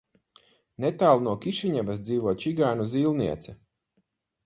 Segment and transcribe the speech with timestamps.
[0.85, 3.59] Netālu no Kišiņevas dzīvo čigānu zīlniece.